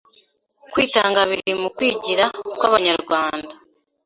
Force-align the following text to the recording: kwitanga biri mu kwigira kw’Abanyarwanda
kwitanga 0.73 1.19
biri 1.29 1.51
mu 1.61 1.69
kwigira 1.75 2.25
kw’Abanyarwanda 2.57 3.53